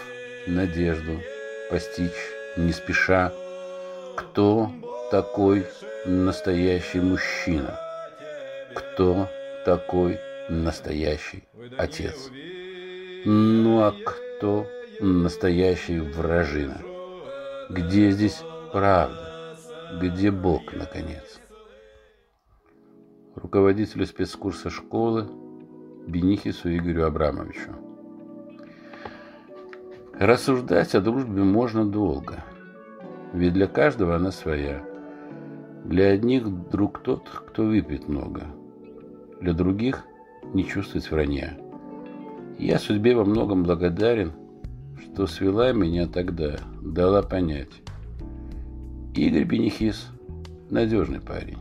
надежду 0.46 1.20
постичь 1.70 2.12
не 2.56 2.72
спеша 2.72 3.32
кто 4.14 4.70
такой 5.10 5.66
настоящий 6.04 7.00
мужчина? 7.00 7.78
Кто 8.74 9.28
такой 9.64 10.18
настоящий 10.48 11.44
отец? 11.78 12.30
Ну 13.24 13.80
а 13.80 13.92
кто 13.92 14.66
настоящий 15.00 16.00
вражина? 16.00 16.80
Где 17.70 18.10
здесь 18.10 18.42
правда? 18.72 19.56
Где 20.00 20.30
Бог, 20.30 20.72
наконец? 20.72 21.40
Руководителю 23.34 24.06
спецкурса 24.06 24.70
школы 24.70 25.28
Бенихису 26.06 26.74
Игорю 26.74 27.06
Абрамовичу. 27.06 27.70
Рассуждать 30.14 30.94
о 30.94 31.00
дружбе 31.00 31.42
можно 31.42 31.84
долго– 31.84 32.44
ведь 33.32 33.54
для 33.54 33.66
каждого 33.66 34.16
она 34.16 34.30
своя. 34.30 34.82
Для 35.84 36.08
одних 36.08 36.48
друг 36.68 37.02
тот, 37.02 37.28
кто 37.28 37.64
выпьет 37.64 38.08
много. 38.08 38.42
Для 39.42 39.54
других 39.54 40.04
не 40.54 40.64
чувствует 40.64 41.10
вранья. 41.10 41.58
Я 42.60 42.78
судьбе 42.78 43.16
во 43.16 43.24
многом 43.24 43.64
благодарен, 43.64 44.32
что 45.00 45.26
свела 45.26 45.72
меня 45.72 46.06
тогда, 46.06 46.58
дала 46.80 47.22
понять. 47.22 47.72
Игорь 49.16 49.42
Бенихис– 49.42 50.06
надежный 50.70 51.20
парень. 51.20 51.58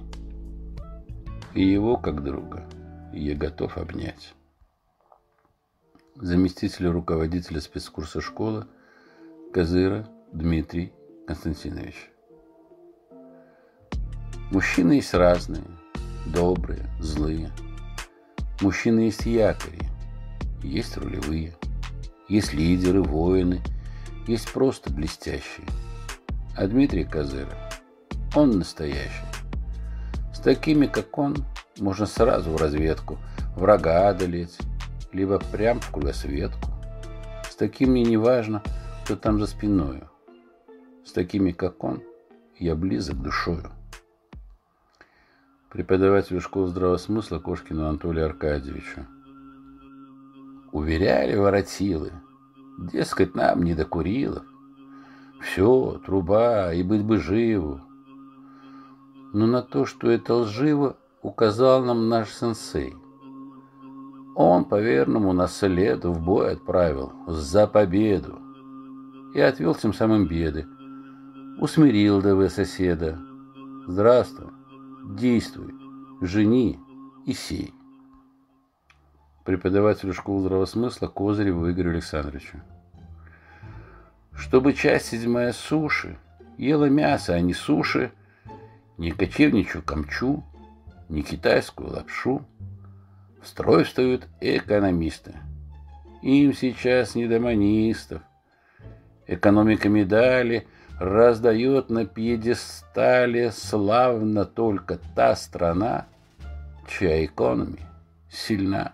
И 1.55 1.65
его, 1.65 1.97
как 1.97 2.23
друга, 2.23 2.69
я 3.13 3.35
готов 3.35 3.75
обнять. 3.79 4.35
Заместитель 6.17 6.85
руководителя 6.85 7.61
спецкурса 7.61 8.21
школы 8.21 8.67
Козыра 9.51 10.07
Дмитрий 10.31 10.93
Константинович. 11.25 12.11
Мужчины 14.51 14.93
есть 14.93 15.15
разные, 15.15 15.63
добрые, 16.27 16.85
злые. 16.99 17.49
Мужчины 18.61 18.99
есть 18.99 19.25
якори, 19.25 19.79
есть 20.61 20.95
рулевые, 20.95 21.55
есть 22.29 22.53
лидеры, 22.53 23.01
воины, 23.01 23.59
есть 24.27 24.51
просто 24.51 24.93
блестящие. 24.93 25.65
А 26.55 26.67
Дмитрий 26.67 27.03
Козыра, 27.03 27.71
он 28.35 28.59
настоящий. 28.59 29.25
С 30.31 30.39
такими, 30.39 30.85
как 30.85 31.17
он, 31.17 31.43
можно 31.79 32.05
сразу 32.05 32.51
в 32.51 32.57
разведку, 32.57 33.17
врага 33.55 34.09
одолеть, 34.09 34.59
либо 35.11 35.39
прям 35.39 35.79
в 35.79 35.89
кругосветку. 35.89 36.69
С 37.49 37.55
таким 37.55 37.91
мне 37.91 38.03
не 38.03 38.17
важно, 38.17 38.61
кто 39.03 39.15
там 39.15 39.39
за 39.39 39.47
спиною. 39.47 40.07
С 41.03 41.11
такими, 41.11 41.51
как 41.51 41.83
он, 41.83 42.03
я 42.59 42.75
близок 42.75 43.23
душою. 43.23 43.71
Преподавателю 45.71 46.41
школы 46.41 46.67
здравого 46.67 46.97
смысла 46.97 47.39
Кошкину 47.39 47.87
Анатолию 47.87 48.25
Аркадьевичу. 48.25 49.07
Уверяли 50.73 51.37
воротилы, 51.37 52.11
дескать, 52.77 53.35
нам 53.35 53.63
не 53.63 53.73
до 53.73 53.85
Курилов. 53.85 54.43
Все, 55.39 56.01
труба, 56.05 56.73
и 56.73 56.83
быть 56.83 57.05
бы 57.05 57.19
живу. 57.19 57.79
Но 59.31 59.47
на 59.47 59.61
то, 59.61 59.85
что 59.85 60.11
это 60.11 60.35
лживо, 60.35 60.97
указал 61.21 61.85
нам 61.85 62.09
наш 62.09 62.33
сенсей. 62.33 62.93
Он 64.35 64.65
по 64.65 64.77
верному 64.77 65.31
наследу 65.31 66.11
в 66.11 66.21
бой 66.21 66.51
отправил 66.51 67.13
за 67.27 67.65
победу 67.65 68.39
и 69.33 69.39
отвел 69.39 69.73
тем 69.75 69.93
самым 69.93 70.27
беды. 70.27 70.67
Усмирил 71.59 72.21
ДВ 72.21 72.51
соседа. 72.51 73.17
Здравствуй, 73.87 74.47
действуй, 75.03 75.73
жени 76.21 76.79
и 77.25 77.33
сей. 77.33 77.73
Преподавателю 79.45 80.13
школы 80.13 80.41
здравого 80.41 80.65
смысла 80.65 81.07
Козыреву 81.07 81.69
Игорю 81.71 81.91
Александровичу. 81.91 82.61
Чтобы 84.33 84.73
часть 84.73 85.07
седьмая 85.07 85.51
суши 85.51 86.17
ела 86.57 86.85
мясо, 86.85 87.33
а 87.33 87.39
не 87.41 87.53
суши, 87.53 88.11
не 88.97 89.11
кочевничью 89.11 89.81
камчу, 89.83 90.43
не 91.09 91.23
китайскую 91.23 91.91
лапшу. 91.91 92.45
В 93.41 93.47
строй 93.47 93.83
встают 93.83 94.27
экономисты. 94.39 95.35
Им 96.21 96.53
сейчас 96.53 97.15
не 97.15 97.27
до 97.27 97.39
Экономика 99.25 99.89
медали 99.89 100.67
раздает 101.01 101.89
на 101.89 102.05
пьедестале 102.05 103.51
славно 103.51 104.45
только 104.45 104.99
та 105.15 105.35
страна, 105.35 106.05
чья 106.87 107.25
экономия 107.25 107.91
сильна. 108.29 108.93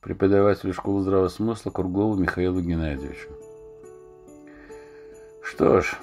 Преподаватель 0.00 0.72
школы 0.72 1.02
здравого 1.02 1.28
смысла 1.28 1.70
Круглову 1.70 2.16
Михаилу 2.16 2.60
Геннадьевичу. 2.60 3.28
Что 5.40 5.82
ж, 5.82 5.96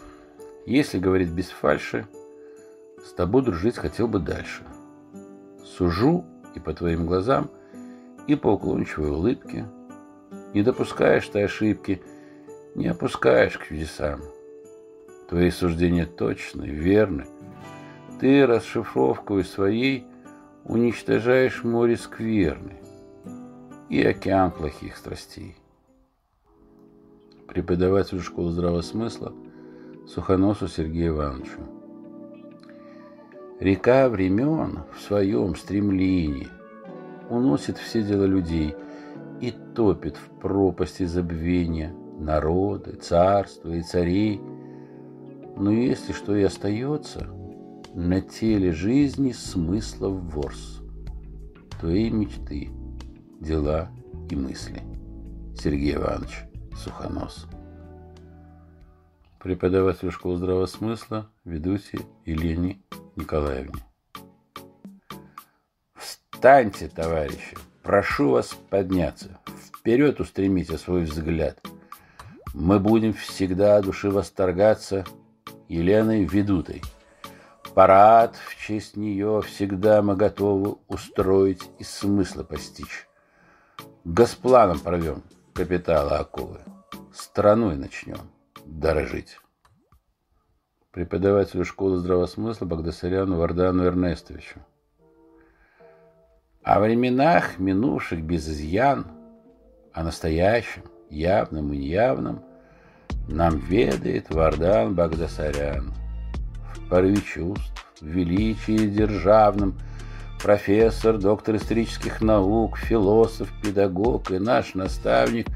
если 0.66 0.98
говорить 0.98 1.32
без 1.32 1.50
фальши, 1.50 2.08
с 3.06 3.12
тобой 3.12 3.44
дружить 3.44 3.76
хотел 3.76 4.08
бы 4.08 4.20
дальше. 4.20 4.64
Сужу 5.66 6.24
и 6.56 6.62
по 6.62 6.74
твоим 6.74 7.06
глазам, 7.06 7.50
и 8.28 8.36
по 8.36 8.54
уклончивой 8.54 9.10
улыбке. 9.10 9.66
Не 10.54 10.64
допускаешь 10.64 11.28
ты 11.28 11.44
ошибки, 11.44 12.02
не 12.76 12.88
опускаешь 12.88 13.58
к 13.58 13.68
чудесам. 13.68 14.22
Твои 15.30 15.50
суждения 15.50 16.06
точны, 16.06 16.66
верны. 16.66 17.26
Ты 18.20 18.46
расшифровкой 18.46 19.44
своей 19.44 20.06
уничтожаешь 20.66 21.64
море 21.64 21.98
скверны 21.98 22.74
и 23.90 24.04
океан 24.04 24.52
плохих 24.52 24.98
страстей. 24.98 25.56
Преподаватель 27.48 28.22
школы 28.22 28.52
здравого 28.52 28.82
смысла 28.82 29.34
Сухоносу 30.08 30.68
Сергею 30.68 31.16
Ивановичу. 31.16 31.62
Река 33.60 34.10
времен 34.10 34.84
в 34.96 35.02
своем 35.02 35.56
стремлении 35.56 36.50
уносит 37.30 37.78
все 37.78 38.04
дела 38.04 38.26
людей 38.26 38.76
и 39.40 39.52
топит 39.52 40.18
в 40.18 40.40
пропасти 40.42 41.04
забвения 41.04 41.96
народы, 42.18 42.94
царства 42.94 43.70
и 43.70 43.82
царей. 43.82 44.42
Но 45.58 45.72
если 45.72 46.14
что 46.14 46.36
и 46.36 46.44
остается, 46.44 47.28
на 47.94 48.22
теле 48.22 48.72
жизни 48.72 49.32
смысла 49.32 50.10
ворс, 50.10 50.82
твои 51.80 52.10
мечты, 52.10 52.70
дела 53.40 53.90
и 54.30 54.36
мысли. 54.36 54.82
Сергей 55.58 55.96
Иванович 55.96 56.44
Сухонос. 56.76 57.48
Преподаватель 59.40 60.12
школы 60.12 60.38
здравого 60.38 60.66
смысла, 60.66 61.30
ведущий 61.46 62.02
Елене 62.26 62.82
Николаевне. 63.16 63.82
Встаньте, 65.96 66.90
товарищи! 66.90 67.56
Прошу 67.84 68.32
вас 68.32 68.58
подняться. 68.70 69.38
Вперед 69.78 70.20
устремите 70.20 70.78
свой 70.80 71.04
взгляд. 71.04 71.62
Мы 72.58 72.80
будем 72.80 73.12
всегда 73.12 73.82
души 73.82 74.10
восторгаться 74.10 75.04
Еленой 75.68 76.24
Ведутой. 76.24 76.82
Парад 77.74 78.38
в 78.38 78.56
честь 78.66 78.96
нее 78.96 79.42
всегда 79.42 80.02
мы 80.02 80.16
готовы 80.16 80.78
устроить 80.88 81.70
и 81.80 81.84
смысла 81.84 82.44
постичь. 82.44 83.10
Госпланом 84.06 84.80
провем 84.80 85.22
капитала 85.54 86.20
оковы. 86.20 86.62
Страной 87.14 87.76
начнем 87.76 88.20
дорожить 88.66 89.38
преподавателю 90.92 91.66
школы 91.66 91.98
здравого 91.98 92.26
смысла 92.26 92.66
Багдасаряну 92.66 93.36
Вардану 93.36 93.84
Эрнестовичу. 93.84 94.62
О 96.64 96.80
временах, 96.80 97.60
минувших 97.60 98.24
без 98.24 98.48
изъян, 98.48 99.08
о 99.92 100.04
настоящем, 100.04 100.84
явном 101.10 101.74
и 101.74 101.78
неявном, 101.78 102.44
нам 103.28 103.58
ведает 103.60 104.34
Вардан 104.34 104.96
Багдасарян. 104.96 105.94
В 106.76 106.90
порыве 106.90 107.22
чувств, 107.22 107.86
в 108.02 108.06
величии 108.06 108.88
державном, 108.88 109.78
профессор, 110.42 111.18
доктор 111.18 111.56
исторических 111.56 112.22
наук, 112.22 112.78
философ, 112.78 113.52
педагог 113.64 114.32
и 114.32 114.40
наш 114.40 114.76
наставник 114.76 115.48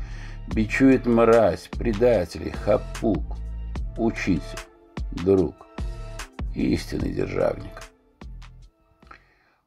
бичует 0.48 1.06
мразь, 1.06 1.70
предателей, 1.78 2.52
хапук, 2.52 3.38
учитель 3.98 4.42
друг 5.12 5.56
истинный 6.56 7.12
державник. 7.12 7.84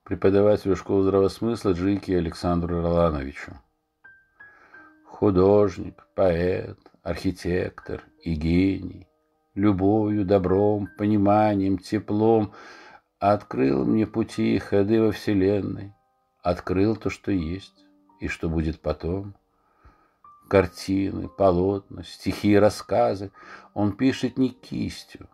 Преподавателю 0.05 0.77
школы 0.77 1.05
здравого 1.05 1.29
смысла 1.29 1.73
Джики 1.73 2.12
Александру 2.12 2.83
Ролановичу. 2.83 3.53
Художник, 5.22 6.04
поэт, 6.16 6.80
архитектор 7.04 8.02
и 8.24 8.35
гений. 8.35 9.06
Любовью, 9.54 10.24
добром, 10.24 10.88
пониманием, 10.98 11.78
теплом 11.78 12.54
открыл 13.20 13.85
мне 13.85 14.04
пути 14.04 14.56
и 14.56 14.58
ходы 14.58 15.00
во 15.00 15.12
Вселенной. 15.12 15.94
Открыл 16.42 16.96
то, 16.96 17.08
что 17.08 17.30
есть 17.30 17.85
и 18.18 18.26
что 18.26 18.48
будет 18.48 18.80
потом– 18.80 19.37
картины, 20.48 21.28
полотна, 21.28 22.02
стихи 22.02 22.58
рассказы 22.58 23.30
он 23.74 23.92
пишет 23.92 24.38
не 24.38 24.48
кистью, 24.48 25.28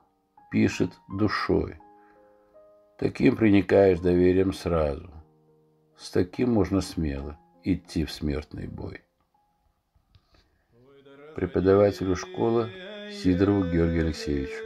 пишет 0.50 0.92
душой. 1.08 1.80
Таким 2.98 3.36
проникаешь 3.36 4.00
доверием 4.00 4.52
сразу. 4.52 5.10
С 5.96 6.10
таким 6.10 6.52
можно 6.52 6.82
смело 6.82 7.38
идти 7.64 8.04
в 8.04 8.12
смертный 8.12 8.66
бой. 8.66 9.07
Преподавателю 11.38 12.16
школы 12.16 12.68
Сидорову 13.22 13.62
Георгию 13.62 14.06
Алексеевичу. 14.06 14.64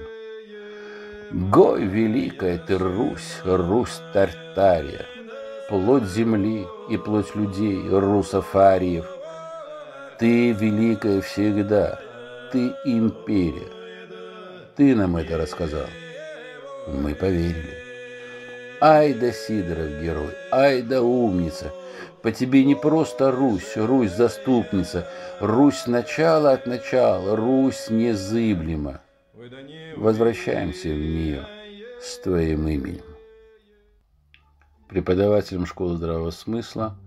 Гой 1.31 1.85
великая 1.85 2.57
ты 2.57 2.79
Русь, 2.79 3.41
Русь 3.45 4.01
Тартария, 4.15 5.05
плоть 5.69 6.05
земли 6.05 6.67
и 6.89 6.97
плоть 6.97 7.35
людей, 7.35 7.87
русофариев– 7.89 9.07
ты 10.23 10.53
великая 10.53 11.21
всегда, 11.21 11.99
ты 12.53 12.73
империя. 12.85 13.67
Ты 14.77 14.95
нам 14.95 15.17
это 15.17 15.37
рассказал. 15.37 15.89
Мы 16.87 17.17
поверили. 17.17 17.77
Ай 18.81 19.15
да 19.15 19.33
Сидоров 19.33 20.01
герой, 20.01 20.31
ай 20.53 20.83
да 20.83 21.03
умница. 21.03 21.73
По 22.23 22.31
тебе 22.31 22.65
не 22.65 22.75
просто 22.75 23.31
Русь, 23.33 23.77
Русь 23.77 24.13
заступница, 24.13 25.09
Русь 25.41 25.87
начала 25.87 26.53
от 26.53 26.67
начала, 26.67 27.37
Русь 27.37 27.89
незыблема. 27.91 29.01
Возвращаемся 29.97 30.89
в 30.89 30.99
нее 30.99 31.47
с 32.01 32.19
твоим 32.19 32.69
именем. 32.69 33.03
Преподавателем 34.89 35.67
школы 35.67 35.97
здравого 35.97 36.31
смысла 36.31 36.99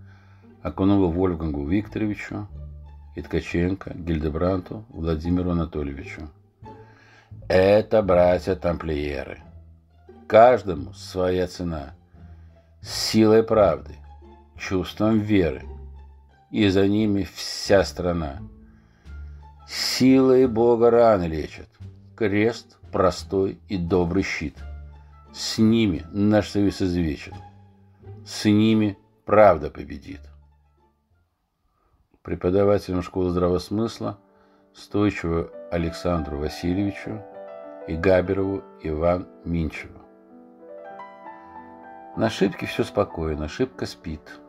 Акунову 0.64 1.12
Вольфгангу 1.12 1.68
Викторовичу 1.68 2.48
и 3.16 3.22
Ткаченко 3.22 3.94
Гильдебранту 3.94 4.84
Владимиру 4.90 5.52
Анатольевичу. 5.52 6.30
Это 7.48 8.02
братья-тамплиеры. 8.02 9.44
Каждому 10.28 10.94
своя 10.94 11.48
цена. 11.48 11.94
Силой 12.82 13.44
правды, 13.44 13.96
чувством 14.58 15.20
веры. 15.20 15.64
И 16.52 16.70
за 16.70 16.88
ними 16.88 17.24
вся 17.24 17.84
страна. 17.84 18.40
Силой 19.68 20.48
Бога 20.48 20.90
раны 20.90 21.26
лечат. 21.26 21.70
Крест– 22.16 22.78
простой 22.92 23.60
и 23.68 23.78
добрый 23.78 24.24
щит. 24.24 24.56
С 25.34 25.58
ними 25.58 26.06
наш 26.12 26.50
союз 26.50 26.82
извечен. 26.82 27.36
С 28.26 28.46
ними 28.46 28.98
правда 29.26 29.70
победит. 29.70 30.22
Преподавателем 32.22 33.02
школы 33.02 33.32
здравого 33.32 33.60
смысла 33.60 34.18
Стойчиву 34.74 35.50
Александру 35.72 36.38
Васильевичу 36.38 37.22
и 37.88 37.96
Габерову 37.96 38.64
Иван 38.82 39.28
Минчеву. 39.44 40.00
На 42.18 42.28
ошибке 42.28 42.66
все 42.66 42.84
спокойно, 42.84 43.46
ошибка 43.46 43.86
спит. 43.86 44.40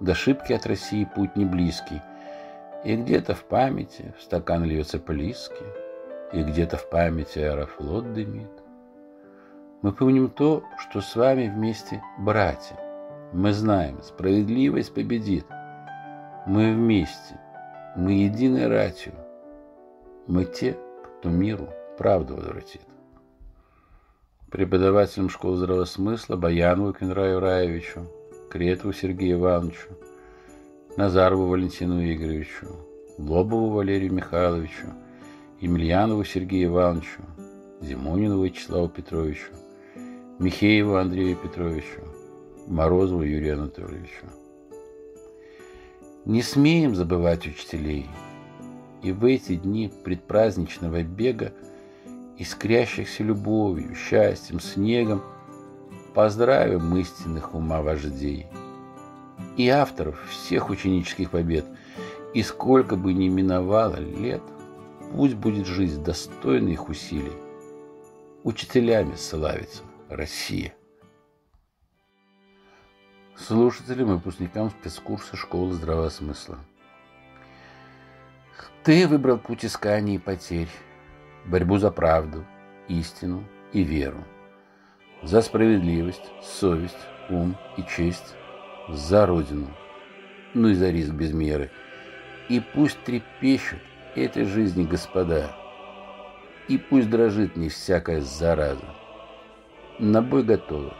До 0.00 0.12
ошибки 0.12 0.52
от 0.52 0.66
России 0.66 1.04
путь 1.04 1.36
не 1.36 1.44
близкий. 1.44 2.00
И 2.84 2.96
где-то 2.96 3.34
в 3.34 3.44
памяти 3.44 4.14
в 4.18 4.22
стакан 4.22 4.64
льется 4.64 4.98
плиски, 4.98 5.64
И 6.32 6.42
где-то 6.42 6.76
в 6.76 6.88
памяти 6.88 7.38
аэрофлот 7.38 8.12
дымит. 8.12 8.50
Мы 9.82 9.92
помним 9.92 10.28
то, 10.28 10.62
что 10.78 11.00
с 11.00 11.16
вами 11.16 11.48
вместе 11.48 12.02
братья. 12.18 12.76
Мы 13.32 13.52
знаем, 13.52 14.02
справедливость 14.02 14.94
победит. 14.94 15.46
Мы 16.46 16.72
вместе, 16.72 17.40
мы 17.96 18.12
единой 18.12 18.68
ратью. 18.68 19.14
Мы 20.26 20.44
те, 20.44 20.76
кто 21.18 21.28
миру 21.28 21.68
правду 21.96 22.36
возвратит 22.36 22.82
преподавателям 24.50 25.28
школы 25.28 25.56
здравого 25.56 25.84
смысла 25.84 26.36
Баянову 26.36 26.92
Кенраю 26.92 27.40
Раевичу, 27.40 28.08
Кретову 28.48 28.92
Сергею 28.92 29.38
Ивановичу, 29.38 29.88
Назарову 30.96 31.46
Валентину 31.46 32.02
Игоревичу, 32.02 32.66
Лобову 33.18 33.70
Валерию 33.70 34.12
Михайловичу, 34.12 34.86
Емельянову 35.60 36.24
Сергею 36.24 36.70
Ивановичу, 36.70 37.22
Зимонину 37.80 38.42
Вячеславу 38.42 38.88
Петровичу, 38.88 39.52
Михееву 40.38 40.96
Андрею 40.96 41.36
Петровичу, 41.36 42.00
Морозову 42.66 43.22
Юрию 43.22 43.54
Анатольевичу. 43.54 44.26
Не 46.24 46.42
смеем 46.42 46.94
забывать 46.94 47.46
учителей, 47.46 48.06
и 49.02 49.12
в 49.12 49.24
эти 49.24 49.56
дни 49.56 49.92
предпраздничного 50.04 51.02
бега 51.02 51.52
искрящихся 52.38 53.22
любовью, 53.24 53.94
счастьем, 53.94 54.60
снегом, 54.60 55.22
поздравим 56.14 56.96
истинных 56.96 57.54
ума 57.54 57.82
вождей 57.82 58.46
и 59.56 59.68
авторов 59.68 60.18
всех 60.30 60.70
ученических 60.70 61.30
побед, 61.30 61.66
и 62.34 62.42
сколько 62.42 62.96
бы 62.96 63.12
ни 63.12 63.28
миновало 63.28 63.96
лет, 63.96 64.42
пусть 65.12 65.34
будет 65.34 65.66
жизнь 65.66 66.02
достойна 66.02 66.68
их 66.68 66.88
усилий. 66.88 67.32
Учителями 68.44 69.14
славится 69.16 69.82
Россия. 70.08 70.74
Слушателям 73.36 74.10
и 74.10 74.14
выпускникам 74.14 74.70
спецкурса 74.70 75.36
школы 75.36 75.72
здравого 75.74 76.08
смысла. 76.08 76.58
Ты 78.84 79.06
выбрал 79.06 79.38
путь 79.38 79.64
исканий 79.64 80.16
и 80.16 80.18
потерь, 80.18 80.68
борьбу 81.46 81.78
за 81.78 81.90
правду, 81.90 82.44
истину 82.88 83.44
и 83.72 83.82
веру, 83.82 84.24
за 85.22 85.42
справедливость, 85.42 86.30
совесть, 86.42 86.96
ум 87.28 87.56
и 87.76 87.82
честь, 87.82 88.34
за 88.88 89.26
Родину, 89.26 89.68
ну 90.54 90.68
и 90.68 90.74
за 90.74 90.90
риск 90.90 91.12
без 91.12 91.32
меры. 91.32 91.70
И 92.48 92.60
пусть 92.60 92.98
трепещут 93.04 93.80
этой 94.14 94.44
жизни 94.44 94.84
господа, 94.84 95.50
и 96.68 96.78
пусть 96.78 97.10
дрожит 97.10 97.56
не 97.56 97.68
всякая 97.68 98.20
зараза. 98.20 98.94
На 99.98 100.22
бой 100.22 100.42
готовы, 100.44 100.92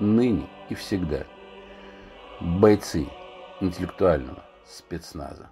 ныне 0.00 0.48
и 0.68 0.74
всегда. 0.74 1.24
Бойцы 2.40 3.06
интеллектуального 3.60 4.42
спецназа. 4.64 5.50